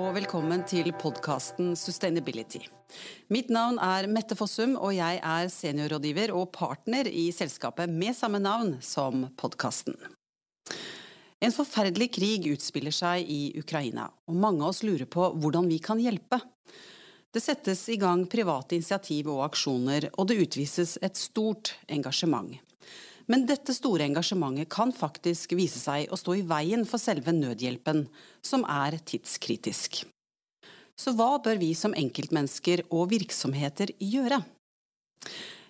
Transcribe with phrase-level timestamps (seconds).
[0.00, 2.62] og velkommen til podkasten Sustainability.
[3.28, 8.40] Mitt navn er Mette Fossum, og jeg er seniorrådgiver og partner i selskapet med samme
[8.40, 9.98] navn som podkasten.
[11.44, 15.80] En forferdelig krig utspiller seg i Ukraina, og mange av oss lurer på hvordan vi
[15.84, 16.40] kan hjelpe.
[17.30, 22.56] Det settes i gang private initiativ og aksjoner, og det utvises et stort engasjement.
[23.30, 28.08] Men dette store engasjementet kan faktisk vise seg å stå i veien for selve nødhjelpen,
[28.42, 30.02] som er tidskritisk.
[30.98, 34.40] Så hva bør vi som enkeltmennesker og virksomheter gjøre?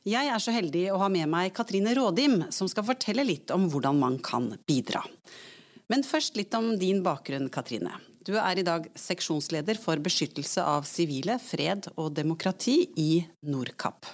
[0.09, 3.67] Jeg er så heldig å ha med meg Katrine Rådim, som skal fortelle litt om
[3.69, 5.03] hvordan man kan bidra.
[5.93, 7.93] Men først litt om din bakgrunn, Katrine.
[8.25, 13.11] Du er i dag seksjonsleder for beskyttelse av sivile, fred og demokrati i
[13.45, 14.09] Nordkapp.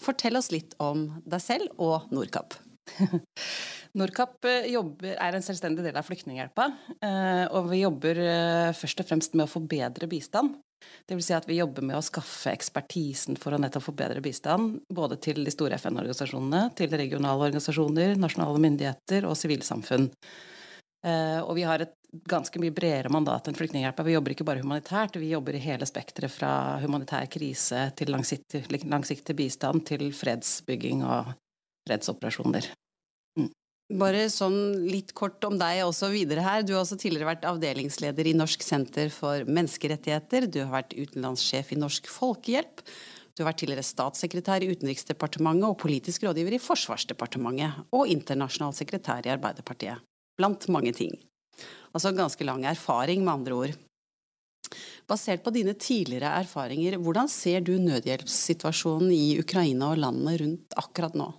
[0.00, 2.56] Fortell oss litt om deg selv og Nordkapp.
[3.98, 6.66] Nordkapp eh, er en selvstendig del av Flyktninghjelpa,
[7.02, 10.60] eh, og vi jobber eh, først og fremst med å forbedre bistand.
[11.10, 15.18] Vil si at vi jobber med å skaffe ekspertisen for å nettopp forbedre bistand, både
[15.20, 20.06] til de store FN-organisasjonene, til regionale organisasjoner, nasjonale myndigheter og sivilsamfunn.
[21.04, 21.92] Og vi har et
[22.28, 24.04] ganske mye bredere mandat enn Flyktninghjelpa.
[24.08, 28.64] Vi jobber ikke bare humanitært, vi jobber i hele spekteret fra humanitær krise til langsiktig,
[28.88, 31.34] langsiktig bistand til fredsbygging og
[31.88, 32.70] fredsoperasjoner.
[33.90, 36.62] Bare sånn litt kort om deg også videre her.
[36.62, 40.46] Du har også tidligere vært avdelingsleder i Norsk senter for menneskerettigheter.
[40.46, 42.84] Du har vært utenlandssjef i Norsk Folkehjelp.
[43.34, 47.90] Du har vært tidligere statssekretær i Utenriksdepartementet og politisk rådgiver i Forsvarsdepartementet.
[47.96, 50.06] Og internasjonal sekretær i Arbeiderpartiet.
[50.38, 51.18] Blant mange ting.
[51.90, 53.78] Altså ganske lang erfaring, med andre ord.
[55.10, 61.18] Basert på dine tidligere erfaringer, hvordan ser du nødhjelpssituasjonen i Ukraina og landene rundt akkurat
[61.18, 61.32] nå?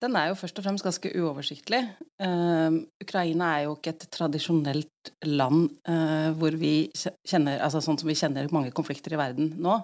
[0.00, 1.80] Den er jo først og fremst ganske uoversiktlig.
[2.22, 8.08] Uh, Ukraina er jo ikke et tradisjonelt land uh, hvor vi kjenner altså sånn som
[8.08, 9.74] vi kjenner mange konflikter i verden nå,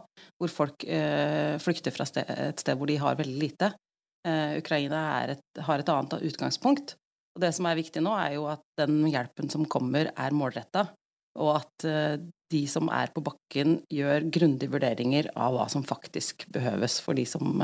[0.40, 3.74] hvor folk uh, flykter fra sted, et sted hvor de har veldig lite.
[4.26, 6.96] Ukraina et, har et annet utgangspunkt.
[7.36, 10.82] Og det som er viktig nå, er jo at den hjelpen som kommer, er målretta,
[11.38, 11.86] og at
[12.50, 17.22] de som er på bakken, gjør grundige vurderinger av hva som faktisk behøves for de
[17.30, 17.62] som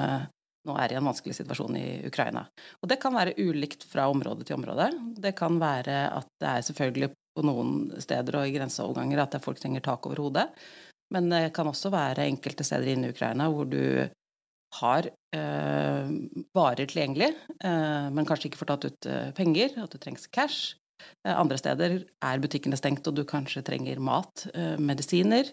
[0.69, 2.45] nå er i en vanskelig situasjon i Ukraina.
[2.83, 4.91] Og det kan være ulikt fra område til område.
[5.19, 9.61] Det kan være at det er selvfølgelig på noen steder og i grenseoverganger at folk
[9.61, 10.49] trenger tak over hodet.
[11.13, 14.09] Men det kan også være enkelte steder inne i Ukraina hvor du
[14.81, 16.13] har øh,
[16.57, 17.33] varer tilgjengelig,
[17.65, 20.77] øh, men kanskje ikke får tatt ut øh, penger, at du trengs cash.
[21.27, 24.45] Andre steder er butikkene stengt, og du kanskje trenger mat,
[24.79, 25.49] medisiner.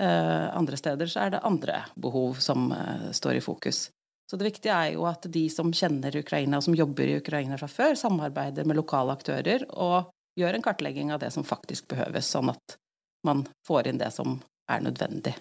[0.00, 2.72] Andre steder så er det andre behov som
[3.12, 3.90] står i fokus.
[4.26, 7.58] Så det viktige er jo at de som kjenner Ukraina, og som jobber i Ukraina
[7.60, 12.28] fra før, samarbeider med lokale aktører og gjør en kartlegging av det som faktisk behøves,
[12.28, 12.78] sånn at
[13.26, 15.36] man får inn det som er nødvendig.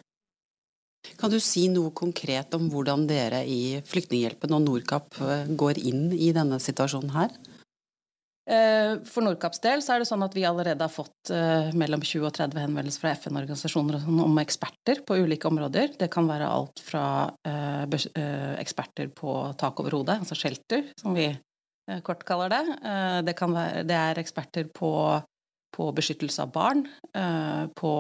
[1.19, 6.07] Kan du si noe konkret om hvordan dere i Flyktninghjelpen og Nordkapp eh, går inn
[6.13, 7.35] i denne situasjonen her?
[8.45, 12.03] Eh, for Nordkapps del så er det sånn at vi allerede har fått eh, mellom
[12.05, 15.95] 20 og 30 henvendelser fra FN-organisasjoner sånn om eksperter på ulike områder.
[15.97, 17.05] Det kan være alt fra
[17.47, 17.85] eh,
[18.61, 21.31] eksperter på tak over hodet, altså shelter, som vi
[22.05, 22.61] kort kaller det.
[23.27, 24.89] Det, være, det er eksperter på,
[25.69, 26.81] på, beskyttelse av barn,
[27.77, 27.91] på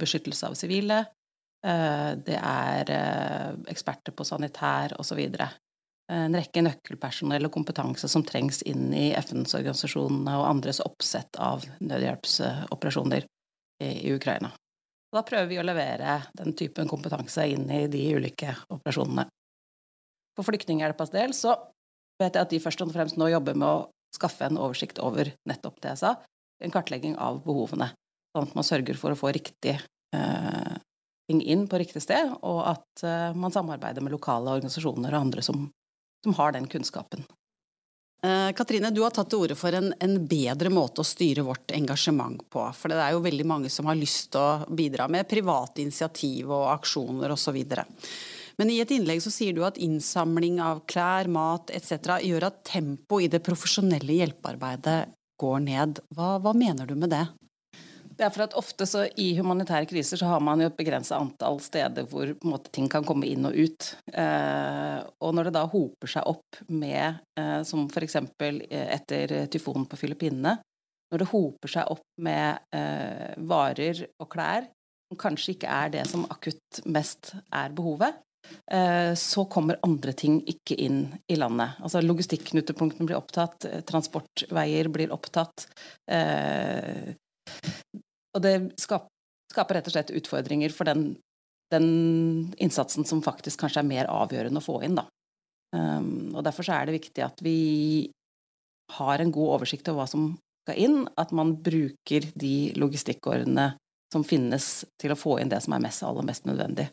[0.00, 1.02] beskyttelse av sivile.
[1.60, 2.94] Det er
[3.68, 5.20] eksperter på sanitær osv
[6.08, 11.66] en rekke nøkkelpersonell og kompetanse som trengs inn i FNs organisasjonene og andres oppsett av
[11.84, 13.26] nødhjelpsoperasjoner
[13.84, 14.50] i Ukraina.
[15.12, 19.24] da prøver vi å levere den typen kompetanse inn i de ulike operasjonene.
[20.36, 21.54] For Flyktninghjelpas del så
[22.20, 25.30] vet jeg at de først og fremst nå jobber med å skaffe en oversikt over
[25.48, 26.12] nettopp det jeg sa,
[26.64, 27.90] en kartlegging av behovene,
[28.32, 30.76] sånn at man sørger for å få riktig eh,
[31.28, 35.44] ting inn på riktig sted, og at eh, man samarbeider med lokale organisasjoner og andre
[35.44, 35.68] som
[36.24, 37.24] som har den kunnskapen.
[38.22, 41.70] Eh, Katrine, du har tatt til orde for en, en, bedre måte å styre vårt
[41.70, 42.64] engasjement på.
[42.74, 46.50] For det er jo veldig mange som har lyst til å bidra med private initiativ
[46.50, 47.60] og aksjoner osv.
[48.58, 52.18] Men i et innlegg så sier du at innsamling av klær, mat etc.
[52.26, 54.98] gjør at tempoet i det profesjonelle hjelpearbeidet
[55.38, 56.02] går ned.
[56.18, 57.22] Hva, hva mener du med det?
[58.18, 61.20] Det er for at ofte så I humanitære kriser så har man jo et begrensa
[61.22, 63.92] antall steder hvor måte, ting kan komme inn og ut.
[64.10, 68.16] Eh, og når det da hoper seg opp med, eh, som f.eks.
[68.18, 70.56] etter tyfonen på Filippinene,
[71.12, 74.66] når det hoper seg opp med eh, varer og klær
[75.08, 78.18] som kanskje ikke er det som akutt mest er behovet,
[78.74, 81.00] eh, så kommer andre ting ikke inn
[81.30, 81.78] i landet.
[81.78, 85.68] Altså Logistikknutepunktene blir opptatt, transportveier blir opptatt.
[86.10, 87.14] Eh,
[88.38, 89.10] og det skaper
[89.52, 91.14] skaper rett og slett utfordringer for den,
[91.72, 91.88] den
[92.60, 95.08] innsatsen som faktisk kanskje er mer avgjørende å få inn, da.
[95.76, 97.58] Um, og derfor så er det viktig at vi
[98.96, 100.30] har en god oversikt over hva som
[100.64, 103.70] skal inn, at man bruker de logistikkårene
[104.12, 104.68] som finnes
[105.00, 106.88] til å få inn det som er mest, aller mest nødvendig.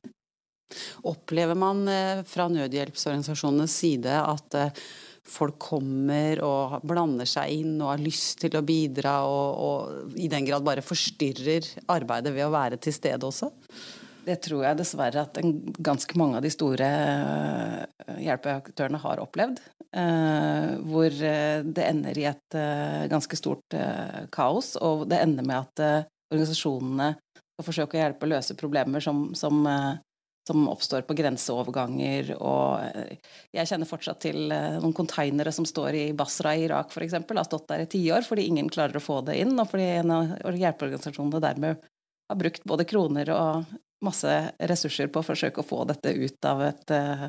[1.07, 4.83] Opplever man eh, fra nødhjelpsorganisasjonenes side at eh,
[5.25, 10.29] folk kommer og blander seg inn og har lyst til å bidra, og, og i
[10.31, 13.51] den grad bare forstyrrer arbeidet ved å være til stede også?
[14.25, 15.37] Det tror jeg dessverre at
[15.85, 19.61] ganske mange av de store uh, hjelpeaktørene har opplevd.
[19.95, 22.57] Uh, hvor uh, det ender i et
[23.11, 23.77] ganske stort
[24.33, 29.29] kaos, og det ender med at organisasjonene skal forsøke å hjelpe å løse problemer som,
[29.37, 29.61] som
[30.47, 32.35] som oppstår på grenseoverganger.
[32.37, 33.17] Og eh,
[33.55, 37.17] jeg kjenner fortsatt til eh, noen konteinere som står i Basra i Irak f.eks.
[37.17, 40.13] Har stått der i tiår fordi ingen klarer å få det inn, og fordi en
[40.13, 41.89] av hjelpeorganisasjonene dermed
[42.29, 43.73] har brukt både kroner og
[44.05, 44.37] masse
[44.69, 47.27] ressurser på å forsøke å få dette ut av, et, eh,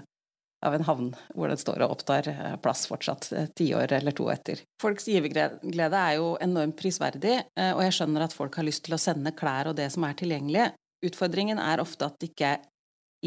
[0.66, 2.28] av en havn hvor den står og opptar
[2.64, 4.60] plass fortsatt tiår eller to etter.
[4.82, 7.36] Folks giverglede er jo enormt prisverdig,
[7.76, 10.16] og jeg skjønner at folk har lyst til å sende klær og det som er
[10.18, 10.70] tilgjengelig.
[11.06, 12.56] Utfordringen er ofte at det ikke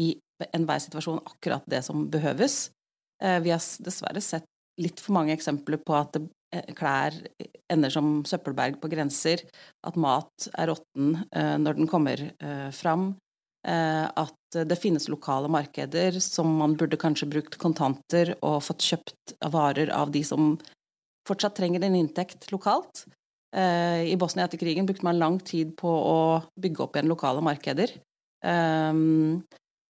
[0.00, 0.10] i
[0.56, 2.70] enhver situasjon akkurat det som behøves.
[3.22, 4.46] Eh, vi har dessverre sett
[4.80, 7.16] litt for mange eksempler på at eh, klær
[7.70, 9.44] ender som søppelberg på grenser,
[9.86, 12.30] at mat er råtten eh, når den kommer
[12.74, 13.12] fram,
[13.60, 19.92] at det finnes lokale markeder som man burde kanskje brukt kontanter og fått kjøpt varer
[19.92, 20.54] av de som
[21.28, 23.02] fortsatt trenger en inntekt lokalt.
[23.52, 26.16] I Bosnia etter krigen brukte man lang tid på å
[26.56, 27.92] bygge opp igjen lokale markeder.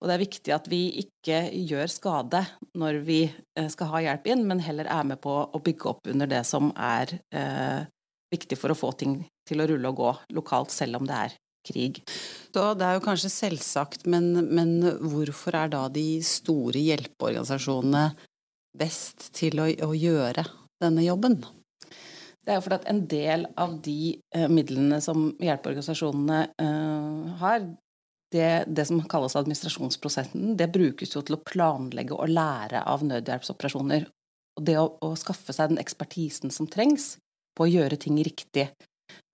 [0.00, 2.40] Og det er viktig at vi ikke gjør skade
[2.80, 6.08] når vi eh, skal ha hjelp inn, men heller er med på å bygge opp
[6.08, 7.84] under det som er eh,
[8.32, 11.36] viktig for å få ting til å rulle og gå lokalt, selv om det er
[11.68, 12.00] krig.
[12.54, 14.78] Så det er jo kanskje selvsagt, men, men
[15.12, 18.08] hvorfor er da de store hjelpeorganisasjonene
[18.80, 20.46] best til å, å gjøre
[20.80, 21.42] denne jobben?
[22.40, 23.98] Det er jo fordi at en del av de
[24.34, 27.66] eh, midlene som hjelpeorganisasjonene eh, har,
[28.32, 34.06] det, det, som kalles administrasjonsprosessen, det brukes jo til å planlegge og lære av nødhjelpsoperasjoner.
[34.58, 37.16] Og det å, å, skaffe seg den ekspertisen som trengs
[37.58, 38.68] på å gjøre ting riktig.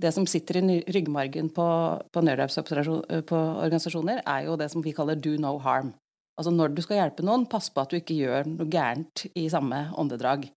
[0.00, 1.66] Det som sitter i ryggmargen på,
[2.12, 5.92] på nødhjelpsorganisasjoner, er jo det som vi kaller do no harm.
[6.36, 9.48] Altså når du skal hjelpe noen, pass på at du ikke gjør noe gærent i
[9.52, 10.48] samme åndedrag.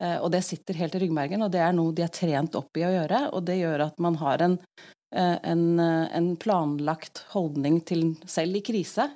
[0.00, 2.76] Eh, og det sitter helt i ryggmargen, og det er noe de er trent opp
[2.80, 3.20] i å gjøre.
[3.36, 8.58] Og det gjør at man har en Eh, en, eh, en, planlagt holdning til selv
[8.58, 9.08] i krise,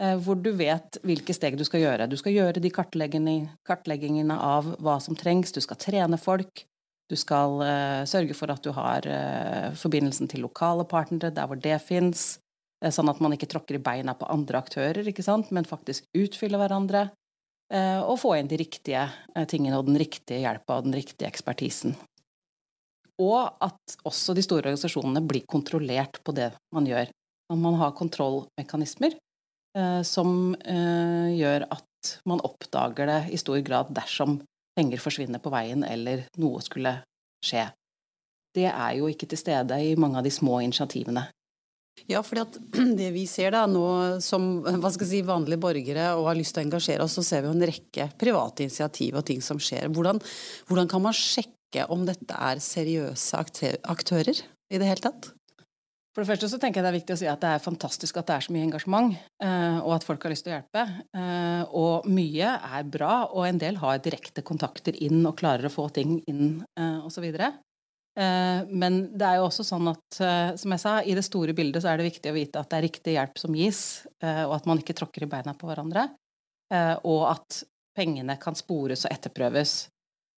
[0.00, 2.08] eh, hvor du vet hvilke steg du skal gjøre.
[2.10, 6.66] Du skal gjøre de kartleggingene av hva som trengs, du skal trene folk,
[7.10, 7.58] du skal
[8.06, 9.02] sørge for at du har
[9.74, 12.38] forbindelsen til lokale partnere der hvor det fins,
[12.78, 15.02] sånn at man ikke tråkker i beina på andre aktører,
[15.50, 17.08] men faktisk utfyller hverandre.
[18.06, 19.08] Og få inn de riktige
[19.50, 21.98] tingene og den riktige hjelpa og den riktige ekspertisen.
[23.20, 27.10] Og at også de store organisasjonene blir kontrollert på det man gjør.
[27.52, 29.16] Om man har kontrollmekanismer
[29.76, 34.38] eh, som eh, gjør at man oppdager det i stor grad dersom
[34.78, 36.94] penger forsvinner på veien eller noe skulle
[37.44, 37.66] skje.
[38.54, 41.26] Det er jo ikke til stede i mange av de små initiativene.
[42.08, 42.40] Ja, for
[43.00, 43.84] det vi ser da nå
[44.24, 44.62] som
[44.96, 47.68] si, vanlige borgere og har lyst til å engasjere oss, så ser vi jo en
[47.70, 49.90] rekke private initiativ og ting som skjer.
[49.92, 50.22] Hvordan,
[50.70, 53.38] hvordan kan man sjekke sjekke om dette er seriøse
[53.86, 55.34] aktører i det hele tatt?
[56.10, 58.16] For det første så tenker jeg det er viktig å si at det er fantastisk
[58.18, 59.12] at det er så mye engasjement,
[59.44, 60.82] eh, og at folk har lyst til å hjelpe.
[61.14, 65.70] Eh, og mye er bra, og en del har direkte kontakter inn og klarer å
[65.70, 67.28] få ting inn eh, osv.
[68.20, 70.16] Men det er jo også sånn at,
[70.58, 72.76] som jeg sa, i det store bildet så er det viktig å vite at det
[72.76, 73.80] er riktig hjelp som gis,
[74.18, 76.02] og at man ikke tråkker i beina på hverandre.
[77.06, 77.62] Og at
[77.96, 79.86] pengene kan spores og etterprøves.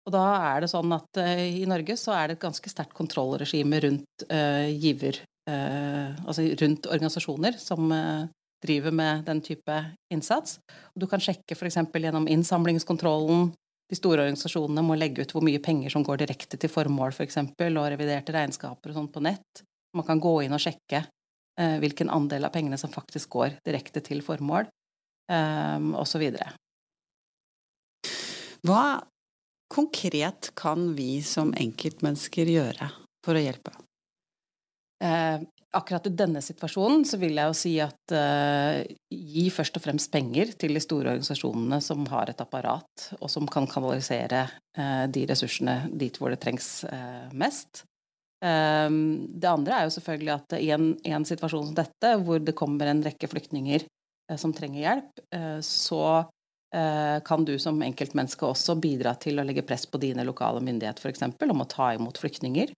[0.03, 2.95] Og da er det sånn at uh, i Norge så er det et ganske sterkt
[2.97, 7.91] kontrollregime rundt uh, giver uh, Altså rundt organisasjoner som
[8.63, 9.75] driver med den type
[10.13, 10.59] innsats.
[10.95, 11.81] Og du kan sjekke f.eks.
[11.91, 13.49] gjennom innsamlingskontrollen.
[13.91, 17.41] De store organisasjonene må legge ut hvor mye penger som går direkte til formål, f.eks.,
[17.59, 19.65] for og reviderte regnskaper og sånn på nett.
[19.99, 21.03] Man kan gå inn og sjekke
[21.83, 24.71] hvilken andel av pengene som faktisk går direkte til formål,
[25.29, 26.23] um, osv.
[28.63, 28.85] Hva
[29.73, 32.91] konkret kan vi som enkeltmennesker gjøre
[33.25, 33.73] for å hjelpe?
[35.03, 35.41] Eh,
[35.73, 40.11] akkurat i denne situasjonen så vil jeg jo si at eh, gi først og fremst
[40.13, 44.45] penger til de store organisasjonene som har et apparat, og som kan kanalisere
[44.77, 47.83] eh, de ressursene dit hvor det trengs eh, mest.
[48.43, 52.55] Um, det andre er jo selvfølgelig at i en, en, situasjon som dette, hvor det
[52.59, 55.21] kommer en rekke flyktninger uh, som trenger hjelp,
[55.63, 56.01] så
[56.73, 61.21] kan du som enkeltmenneske også bidra til å legge press på dine lokale myndigheter f.eks.
[61.45, 62.71] om å ta imot flyktninger.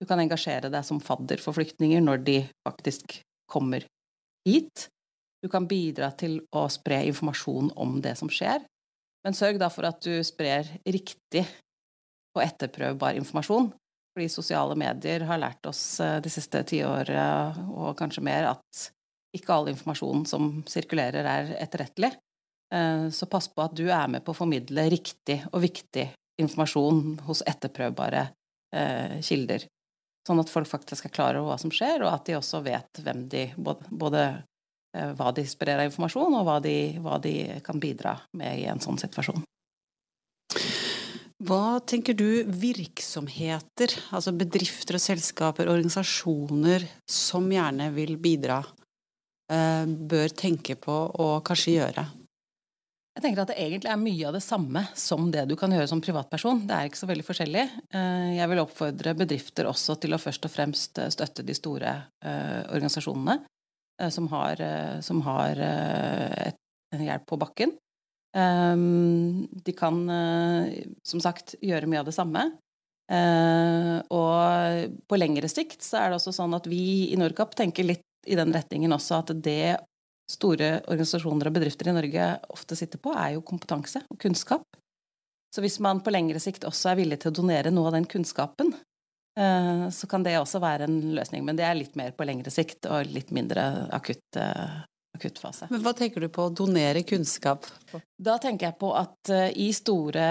[0.00, 3.18] Du kan engasjere deg som fadder for flyktninger når de faktisk
[3.52, 3.84] kommer
[4.48, 4.88] hit.
[5.44, 8.64] Du kan bidra til å spre informasjon om det som skjer.
[9.24, 11.44] Men sørg da for at du sprer riktig
[12.34, 13.70] og etterprøvbar informasjon.
[14.14, 17.26] Fordi sosiale medier har lært oss eh, de siste tiåra,
[17.66, 18.84] og kanskje mer, at
[19.34, 22.12] ikke all informasjon som sirkulerer, er etterrettelig.
[22.72, 26.08] Eh, så pass på at du er med på å formidle riktig og viktig
[26.40, 28.26] informasjon hos etterprøvbare
[28.74, 29.66] eh, kilder.
[30.24, 33.02] Sånn at folk faktisk er klar over hva som skjer, og at de også vet
[33.04, 34.24] hvem de både,
[34.96, 38.68] eh, hva de sprer av informasjon, og hva de, hva de, kan bidra med i
[38.72, 39.44] en sånn situasjon.
[41.44, 48.62] Hva tenker du virksomheter, altså bedrifter og selskaper, organisasjoner som gjerne vil bidra,
[49.50, 52.06] bør tenke på og kanskje gjøre?
[53.14, 55.86] Jeg tenker at det egentlig er mye av det samme som det du kan gjøre
[55.86, 56.64] som privatperson.
[56.66, 57.62] Det er ikke så veldig forskjellig.
[57.94, 61.92] Eh, jeg vil oppfordre bedrifter også til å først og fremst eh, støtte de store
[62.26, 63.38] uh, organisasjonene
[64.10, 64.58] som har,
[65.06, 66.56] som har et,
[66.90, 67.76] en hjelp på bakken.
[68.34, 70.00] De kan
[71.06, 72.42] som sagt gjøre mye av det samme.
[74.18, 78.02] og på lengre sikt så er det også sånn at vi i Norcap tenker litt
[78.26, 79.76] i den retningen også at det
[80.30, 84.64] store organisasjoner og bedrifter i Norge ofte sitter på, er jo kompetanse og kunnskap.
[85.54, 88.08] Så hvis man på lengre sikt også er villig til å donere noe av den
[88.10, 88.72] kunnskapen,
[89.38, 91.44] eh, så kan det også være en løsning.
[91.46, 94.80] Men det er litt mer på lengre sikt og litt mindre akutt eh,
[95.14, 95.68] akuttfase.
[95.70, 97.66] Men hva tenker du på å donere kunnskap?
[98.18, 100.24] Da tenker jeg på at uh, i store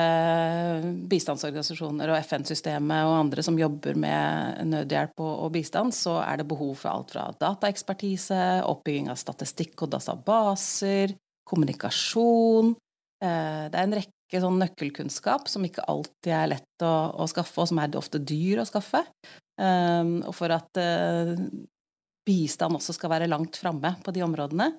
[1.10, 6.76] bistandsorganisasjoner og FN-systemet og andre som jobber med nødhjelp og, bistand, så er det behov
[6.82, 11.16] for alt fra dataekspertise, oppbygging av statistikk og databaser,
[11.50, 12.76] kommunikasjon.
[13.24, 17.62] Uh, det er en rekke sånn nøkkelkunnskap som ikke alltid er lett å, å skaffe,
[17.62, 19.06] og som er ofte dyr å skaffe.
[19.54, 21.38] Um, og for at uh,
[22.28, 24.72] bistand også skal være langt framme på de områdene,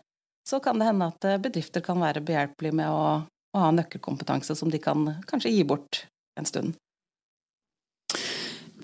[0.49, 4.57] så kan det hende at eh, bedrifter kan være behjelpelige med å, å, ha nøkkelkompetanse
[4.59, 6.05] som de kan kanskje gi bort
[6.39, 6.75] en stund.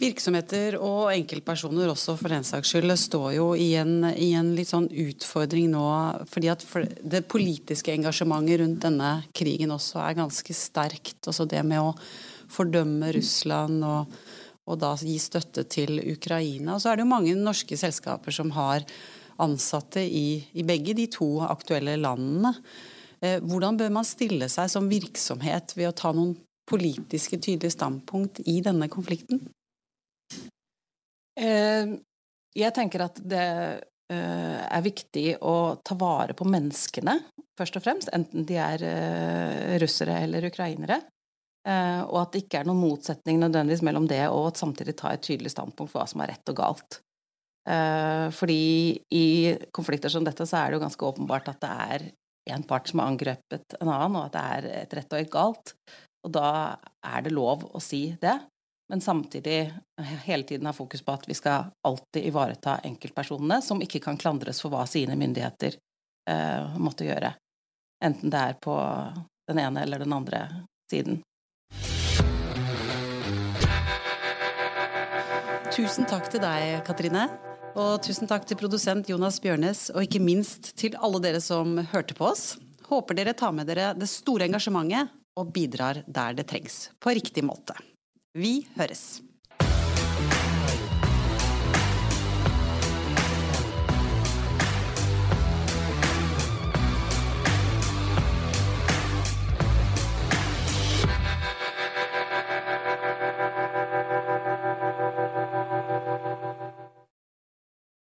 [0.00, 4.70] Virksomheter og enkeltpersoner også, for den saks skyld, står jo i en, i en litt
[4.70, 5.84] sånn utfordring nå.
[6.30, 6.64] fordi at
[7.04, 11.18] det politiske engasjementet rundt denne krigen også er ganske sterkt.
[11.28, 11.92] Også det med å
[12.50, 14.16] fordømme Russland og
[14.70, 16.76] og da gi støtte til Ukraina.
[16.76, 18.86] Og så er det jo mange norske selskaper som har
[19.40, 22.54] ansatte i, i begge de to aktuelle landene.
[23.20, 26.34] Eh, hvordan bør man stille seg som virksomhet ved å ta noen
[26.70, 29.42] politiske tydelige standpunkt i denne konflikten?
[31.40, 31.96] Eh,
[32.56, 33.46] jeg tenker at det
[34.12, 37.16] eh, er viktig å ta vare på menneskene,
[37.58, 38.12] først og fremst.
[38.16, 38.84] Enten de er
[39.82, 41.00] russere eller ukrainere.
[41.68, 45.10] Uh, og at det ikke er noen motsetning nødvendigvis mellom det og at samtidig ta
[45.12, 47.00] et tydelig standpunkt for hva som er rett og galt.
[47.68, 48.62] Uh, fordi
[49.12, 49.26] i
[49.76, 52.06] konflikter som dette så er det jo ganske åpenbart at det er
[52.56, 55.32] en part som har angrepet en annen, og at det er et rett og et
[55.32, 55.74] galt.
[56.24, 56.48] Og da
[57.06, 58.38] er det lov å si det,
[58.90, 59.70] men samtidig
[60.24, 64.58] hele tiden ha fokus på at vi skal alltid ivareta enkeltpersonene som ikke kan klandres
[64.64, 65.76] for hva sine myndigheter
[66.30, 67.30] uh, måtte gjøre.
[68.02, 68.74] Enten det er på
[69.50, 70.42] den ene eller den andre
[70.90, 71.20] siden.
[75.70, 77.28] Tusen takk til deg, Katrine.
[77.78, 82.16] Og tusen takk til produsent Jonas Bjørnes, og ikke minst til alle dere som hørte
[82.18, 82.56] på oss.
[82.90, 87.46] Håper dere tar med dere det store engasjementet og bidrar der det trengs, på riktig
[87.46, 87.78] måte.
[88.34, 89.20] Vi høres.